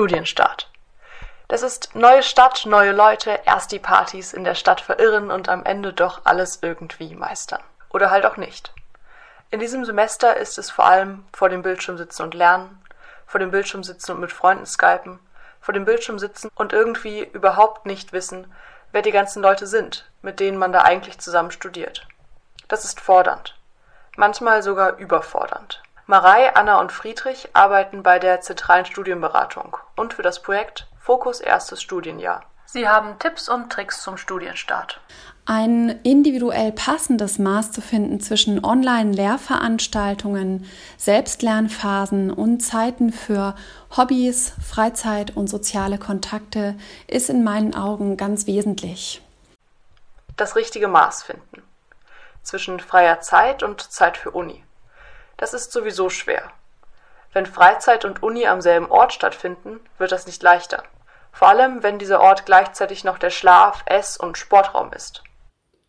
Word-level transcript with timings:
Studienstart. 0.00 0.70
Das 1.48 1.60
ist 1.60 1.94
neue 1.94 2.22
Stadt, 2.22 2.64
neue 2.64 2.92
Leute, 2.92 3.38
erst 3.44 3.70
die 3.70 3.78
Partys 3.78 4.32
in 4.32 4.44
der 4.44 4.54
Stadt 4.54 4.80
verirren 4.80 5.30
und 5.30 5.50
am 5.50 5.62
Ende 5.66 5.92
doch 5.92 6.22
alles 6.24 6.60
irgendwie 6.62 7.14
meistern. 7.14 7.60
Oder 7.90 8.10
halt 8.10 8.24
auch 8.24 8.38
nicht. 8.38 8.72
In 9.50 9.60
diesem 9.60 9.84
Semester 9.84 10.38
ist 10.38 10.56
es 10.56 10.70
vor 10.70 10.86
allem 10.86 11.26
vor 11.34 11.50
dem 11.50 11.60
Bildschirm 11.60 11.98
sitzen 11.98 12.22
und 12.22 12.32
lernen, 12.32 12.82
vor 13.26 13.40
dem 13.40 13.50
Bildschirm 13.50 13.84
sitzen 13.84 14.12
und 14.12 14.20
mit 14.20 14.32
Freunden 14.32 14.64
skypen, 14.64 15.18
vor 15.60 15.74
dem 15.74 15.84
Bildschirm 15.84 16.18
sitzen 16.18 16.50
und 16.54 16.72
irgendwie 16.72 17.22
überhaupt 17.22 17.84
nicht 17.84 18.14
wissen, 18.14 18.50
wer 18.92 19.02
die 19.02 19.12
ganzen 19.12 19.42
Leute 19.42 19.66
sind, 19.66 20.10
mit 20.22 20.40
denen 20.40 20.56
man 20.56 20.72
da 20.72 20.80
eigentlich 20.80 21.18
zusammen 21.18 21.50
studiert. 21.50 22.06
Das 22.68 22.86
ist 22.86 23.02
fordernd. 23.02 23.54
Manchmal 24.16 24.62
sogar 24.62 24.96
überfordernd. 24.96 25.82
Marei, 26.10 26.54
Anna 26.56 26.80
und 26.80 26.90
Friedrich 26.90 27.50
arbeiten 27.52 28.02
bei 28.02 28.18
der 28.18 28.40
zentralen 28.40 28.84
Studienberatung 28.84 29.76
und 29.94 30.12
für 30.12 30.22
das 30.22 30.42
Projekt 30.42 30.88
Fokus 30.98 31.40
erstes 31.40 31.80
Studienjahr. 31.80 32.42
Sie 32.66 32.88
haben 32.88 33.20
Tipps 33.20 33.48
und 33.48 33.70
Tricks 33.70 34.02
zum 34.02 34.16
Studienstart. 34.16 35.00
Ein 35.46 36.00
individuell 36.02 36.72
passendes 36.72 37.38
Maß 37.38 37.70
zu 37.70 37.80
finden 37.80 38.18
zwischen 38.18 38.64
Online-Lehrveranstaltungen, 38.64 40.68
Selbstlernphasen 40.96 42.32
und 42.32 42.58
Zeiten 42.58 43.12
für 43.12 43.54
Hobbys, 43.96 44.54
Freizeit 44.68 45.36
und 45.36 45.46
soziale 45.46 45.98
Kontakte 45.98 46.74
ist 47.06 47.30
in 47.30 47.44
meinen 47.44 47.76
Augen 47.76 48.16
ganz 48.16 48.48
wesentlich. 48.48 49.22
Das 50.36 50.56
richtige 50.56 50.88
Maß 50.88 51.22
finden. 51.22 51.62
Zwischen 52.42 52.80
freier 52.80 53.20
Zeit 53.20 53.62
und 53.62 53.80
Zeit 53.80 54.16
für 54.16 54.32
Uni. 54.32 54.64
Das 55.40 55.54
ist 55.54 55.72
sowieso 55.72 56.10
schwer. 56.10 56.42
Wenn 57.32 57.46
Freizeit 57.46 58.04
und 58.04 58.22
Uni 58.22 58.46
am 58.46 58.60
selben 58.60 58.90
Ort 58.90 59.14
stattfinden, 59.14 59.80
wird 59.96 60.12
das 60.12 60.26
nicht 60.26 60.42
leichter. 60.42 60.82
Vor 61.32 61.48
allem, 61.48 61.82
wenn 61.82 61.98
dieser 61.98 62.20
Ort 62.20 62.44
gleichzeitig 62.44 63.04
noch 63.04 63.16
der 63.16 63.30
Schlaf-, 63.30 63.82
Ess- 63.86 64.18
und 64.18 64.36
Sportraum 64.36 64.92
ist. 64.92 65.22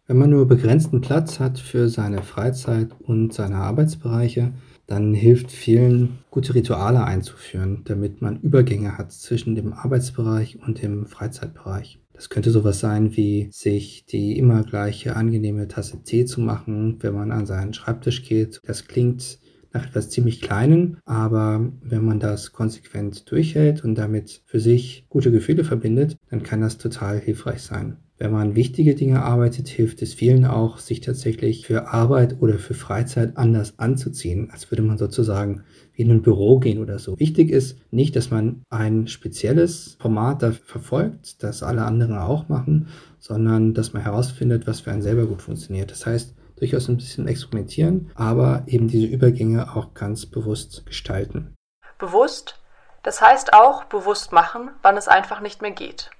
Wenn 0.07 0.19
man 0.19 0.29
nur 0.29 0.47
begrenzten 0.47 1.01
Platz 1.01 1.41
hat 1.41 1.59
für 1.59 1.89
seine 1.89 2.23
Freizeit 2.23 2.91
und 3.05 3.33
seine 3.33 3.57
Arbeitsbereiche, 3.57 4.53
dann 4.91 5.13
hilft 5.13 5.51
vielen, 5.51 6.19
gute 6.29 6.53
Rituale 6.53 7.05
einzuführen, 7.05 7.81
damit 7.85 8.21
man 8.21 8.41
Übergänge 8.41 8.97
hat 8.97 9.13
zwischen 9.13 9.55
dem 9.55 9.71
Arbeitsbereich 9.71 10.59
und 10.59 10.81
dem 10.81 11.05
Freizeitbereich. 11.05 11.99
Das 12.13 12.29
könnte 12.29 12.51
sowas 12.51 12.81
sein 12.81 13.15
wie 13.15 13.47
sich 13.51 14.05
die 14.05 14.37
immer 14.37 14.63
gleiche 14.63 15.15
angenehme 15.15 15.69
Tasse 15.69 16.03
Tee 16.03 16.25
zu 16.25 16.41
machen, 16.41 16.97
wenn 16.99 17.13
man 17.13 17.31
an 17.31 17.45
seinen 17.45 17.73
Schreibtisch 17.73 18.23
geht. 18.23 18.59
Das 18.65 18.85
klingt 18.85 19.39
nach 19.71 19.87
etwas 19.87 20.09
ziemlich 20.09 20.41
Kleinem, 20.41 20.97
aber 21.05 21.71
wenn 21.81 22.03
man 22.03 22.19
das 22.19 22.51
konsequent 22.51 23.31
durchhält 23.31 23.85
und 23.85 23.95
damit 23.95 24.41
für 24.45 24.59
sich 24.59 25.05
gute 25.07 25.31
Gefühle 25.31 25.63
verbindet, 25.63 26.17
dann 26.29 26.43
kann 26.43 26.59
das 26.59 26.77
total 26.77 27.17
hilfreich 27.17 27.61
sein. 27.61 27.95
Wenn 28.21 28.33
man 28.33 28.53
wichtige 28.53 28.93
Dinge 28.93 29.23
arbeitet, 29.23 29.67
hilft 29.67 30.03
es 30.03 30.13
vielen 30.13 30.45
auch, 30.45 30.77
sich 30.77 31.01
tatsächlich 31.01 31.65
für 31.65 31.87
Arbeit 31.87 32.35
oder 32.39 32.59
für 32.59 32.75
Freizeit 32.75 33.35
anders 33.35 33.79
anzuziehen, 33.79 34.51
als 34.51 34.69
würde 34.69 34.83
man 34.83 34.99
sozusagen 34.99 35.63
wie 35.93 36.03
in 36.03 36.11
ein 36.11 36.21
Büro 36.21 36.59
gehen 36.59 36.77
oder 36.77 36.99
so. 36.99 37.19
Wichtig 37.19 37.49
ist 37.49 37.79
nicht, 37.89 38.15
dass 38.15 38.29
man 38.29 38.61
ein 38.69 39.07
spezielles 39.07 39.97
Format 39.99 40.43
da 40.43 40.51
verfolgt, 40.51 41.41
das 41.41 41.63
alle 41.63 41.83
anderen 41.83 42.15
auch 42.15 42.47
machen, 42.47 42.89
sondern 43.17 43.73
dass 43.73 43.93
man 43.93 44.03
herausfindet, 44.03 44.67
was 44.67 44.81
für 44.81 44.91
einen 44.91 45.01
selber 45.01 45.25
gut 45.25 45.41
funktioniert. 45.41 45.89
Das 45.89 46.05
heißt, 46.05 46.35
durchaus 46.57 46.89
ein 46.89 46.97
bisschen 46.97 47.27
experimentieren, 47.27 48.11
aber 48.13 48.61
eben 48.67 48.87
diese 48.87 49.07
Übergänge 49.07 49.75
auch 49.75 49.95
ganz 49.95 50.27
bewusst 50.27 50.85
gestalten. 50.85 51.55
Bewusst? 51.97 52.59
Das 53.01 53.19
heißt 53.19 53.53
auch 53.53 53.85
bewusst 53.85 54.31
machen, 54.31 54.69
wann 54.83 54.95
es 54.95 55.07
einfach 55.07 55.41
nicht 55.41 55.63
mehr 55.63 55.71
geht, 55.71 56.11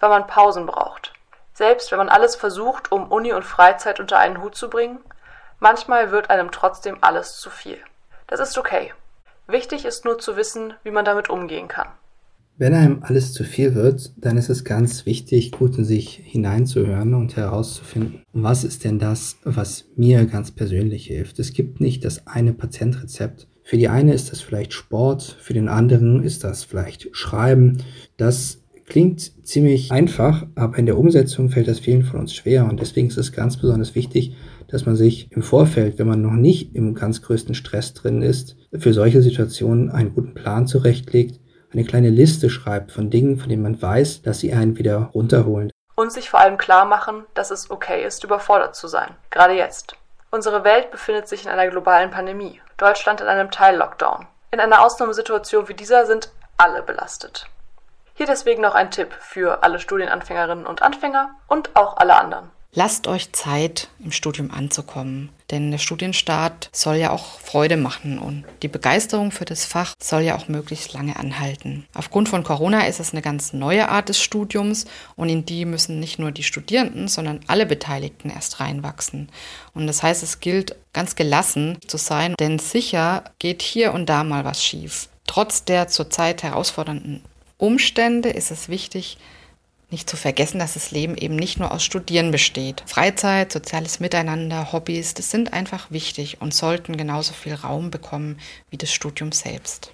wann 0.00 0.08
man 0.08 0.26
Pausen 0.26 0.64
braucht. 0.64 1.11
Selbst 1.62 1.92
wenn 1.92 1.98
man 1.98 2.08
alles 2.08 2.34
versucht, 2.34 2.90
um 2.90 3.06
Uni 3.06 3.32
und 3.32 3.44
Freizeit 3.44 4.00
unter 4.00 4.18
einen 4.18 4.42
Hut 4.42 4.56
zu 4.56 4.68
bringen, 4.68 4.98
manchmal 5.60 6.10
wird 6.10 6.28
einem 6.28 6.50
trotzdem 6.50 6.96
alles 7.02 7.36
zu 7.36 7.50
viel. 7.50 7.78
Das 8.26 8.40
ist 8.40 8.58
okay. 8.58 8.90
Wichtig 9.46 9.84
ist 9.84 10.04
nur 10.04 10.18
zu 10.18 10.36
wissen, 10.36 10.74
wie 10.82 10.90
man 10.90 11.04
damit 11.04 11.30
umgehen 11.30 11.68
kann. 11.68 11.86
Wenn 12.56 12.74
einem 12.74 13.04
alles 13.04 13.32
zu 13.32 13.44
viel 13.44 13.76
wird, 13.76 14.10
dann 14.16 14.38
ist 14.38 14.48
es 14.48 14.64
ganz 14.64 15.06
wichtig, 15.06 15.52
gut 15.52 15.78
in 15.78 15.84
sich 15.84 16.20
hineinzuhören 16.24 17.14
und 17.14 17.36
herauszufinden, 17.36 18.24
was 18.32 18.64
ist 18.64 18.82
denn 18.82 18.98
das, 18.98 19.36
was 19.44 19.84
mir 19.94 20.26
ganz 20.26 20.50
persönlich 20.50 21.06
hilft. 21.06 21.38
Es 21.38 21.52
gibt 21.52 21.80
nicht 21.80 22.04
das 22.04 22.26
eine 22.26 22.54
Patentrezept. 22.54 23.46
Für 23.62 23.76
die 23.76 23.88
eine 23.88 24.14
ist 24.14 24.32
das 24.32 24.40
vielleicht 24.40 24.72
Sport, 24.72 25.38
für 25.40 25.54
den 25.54 25.68
anderen 25.68 26.24
ist 26.24 26.42
das 26.42 26.64
vielleicht 26.64 27.16
Schreiben. 27.16 27.84
Das 28.16 28.61
klingt 28.86 29.46
ziemlich 29.46 29.90
einfach, 29.92 30.46
aber 30.54 30.78
in 30.78 30.86
der 30.86 30.98
Umsetzung 30.98 31.48
fällt 31.50 31.68
das 31.68 31.80
vielen 31.80 32.02
von 32.02 32.20
uns 32.20 32.34
schwer 32.34 32.64
und 32.64 32.80
deswegen 32.80 33.08
ist 33.08 33.16
es 33.16 33.32
ganz 33.32 33.56
besonders 33.56 33.94
wichtig, 33.94 34.34
dass 34.68 34.86
man 34.86 34.96
sich 34.96 35.30
im 35.32 35.42
Vorfeld, 35.42 35.98
wenn 35.98 36.06
man 36.06 36.22
noch 36.22 36.32
nicht 36.32 36.74
im 36.74 36.94
ganz 36.94 37.22
größten 37.22 37.54
Stress 37.54 37.94
drin 37.94 38.22
ist, 38.22 38.56
für 38.76 38.92
solche 38.92 39.22
Situationen 39.22 39.90
einen 39.90 40.14
guten 40.14 40.34
Plan 40.34 40.66
zurechtlegt 40.66 41.40
eine 41.72 41.84
kleine 41.84 42.10
Liste 42.10 42.50
schreibt 42.50 42.92
von 42.92 43.10
Dingen, 43.10 43.38
von 43.38 43.48
denen 43.48 43.62
man 43.62 43.80
weiß, 43.80 44.22
dass 44.22 44.40
sie 44.40 44.52
einen 44.52 44.78
wieder 44.78 45.10
runterholen. 45.14 45.70
Und 45.94 46.12
sich 46.12 46.30
vor 46.30 46.40
allem 46.40 46.58
klar 46.58 46.84
machen, 46.84 47.24
dass 47.34 47.50
es 47.50 47.70
okay 47.70 48.04
ist, 48.04 48.24
überfordert 48.24 48.74
zu 48.74 48.88
sein. 48.88 49.14
Gerade 49.30 49.54
jetzt. 49.54 49.96
Unsere 50.30 50.64
Welt 50.64 50.90
befindet 50.90 51.28
sich 51.28 51.44
in 51.44 51.50
einer 51.50 51.68
globalen 51.68 52.10
Pandemie. 52.10 52.60
Deutschland 52.76 53.20
in 53.20 53.26
einem 53.26 53.50
Teil-Lockdown. 53.50 54.26
In 54.50 54.60
einer 54.60 54.82
Ausnahmesituation 54.82 55.68
wie 55.68 55.74
dieser 55.74 56.06
sind 56.06 56.30
alle 56.56 56.82
belastet. 56.82 57.46
Hier 58.22 58.28
deswegen 58.28 58.62
noch 58.62 58.76
ein 58.76 58.92
Tipp 58.92 59.08
für 59.18 59.64
alle 59.64 59.80
Studienanfängerinnen 59.80 60.64
und 60.64 60.80
Anfänger 60.80 61.30
und 61.48 61.74
auch 61.74 61.96
alle 61.96 62.14
anderen. 62.14 62.52
Lasst 62.72 63.08
euch 63.08 63.32
Zeit, 63.32 63.88
im 63.98 64.12
Studium 64.12 64.52
anzukommen, 64.52 65.30
denn 65.50 65.72
der 65.72 65.78
Studienstart 65.78 66.70
soll 66.70 66.94
ja 66.94 67.10
auch 67.10 67.40
Freude 67.40 67.76
machen 67.76 68.20
und 68.20 68.44
die 68.62 68.68
Begeisterung 68.68 69.32
für 69.32 69.44
das 69.44 69.64
Fach 69.64 69.94
soll 70.00 70.20
ja 70.20 70.36
auch 70.36 70.46
möglichst 70.46 70.92
lange 70.92 71.16
anhalten. 71.16 71.84
Aufgrund 71.94 72.28
von 72.28 72.44
Corona 72.44 72.86
ist 72.86 73.00
es 73.00 73.12
eine 73.12 73.22
ganz 73.22 73.54
neue 73.54 73.88
Art 73.88 74.08
des 74.08 74.22
Studiums 74.22 74.84
und 75.16 75.28
in 75.28 75.44
die 75.44 75.64
müssen 75.64 75.98
nicht 75.98 76.20
nur 76.20 76.30
die 76.30 76.44
Studierenden, 76.44 77.08
sondern 77.08 77.40
alle 77.48 77.66
Beteiligten 77.66 78.30
erst 78.30 78.60
reinwachsen. 78.60 79.32
Und 79.74 79.88
das 79.88 80.04
heißt, 80.04 80.22
es 80.22 80.38
gilt 80.38 80.76
ganz 80.92 81.16
gelassen 81.16 81.76
zu 81.88 81.96
sein, 81.96 82.36
denn 82.38 82.60
sicher 82.60 83.24
geht 83.40 83.62
hier 83.62 83.92
und 83.92 84.06
da 84.06 84.22
mal 84.22 84.44
was 84.44 84.64
schief. 84.64 85.08
Trotz 85.26 85.64
der 85.64 85.88
zurzeit 85.88 86.44
herausfordernden 86.44 87.24
Umstände 87.62 88.28
ist 88.28 88.50
es 88.50 88.68
wichtig, 88.68 89.18
nicht 89.92 90.10
zu 90.10 90.16
vergessen, 90.16 90.58
dass 90.58 90.74
das 90.74 90.90
Leben 90.90 91.16
eben 91.16 91.36
nicht 91.36 91.60
nur 91.60 91.70
aus 91.70 91.84
Studieren 91.84 92.32
besteht. 92.32 92.82
Freizeit, 92.86 93.52
soziales 93.52 94.00
Miteinander, 94.00 94.72
Hobbys, 94.72 95.14
das 95.14 95.30
sind 95.30 95.52
einfach 95.52 95.92
wichtig 95.92 96.40
und 96.40 96.52
sollten 96.52 96.96
genauso 96.96 97.32
viel 97.34 97.54
Raum 97.54 97.92
bekommen 97.92 98.40
wie 98.70 98.78
das 98.78 98.92
Studium 98.92 99.30
selbst. 99.30 99.92